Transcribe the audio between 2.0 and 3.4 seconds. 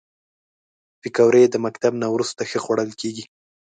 نه وروسته ښه خوړل کېږي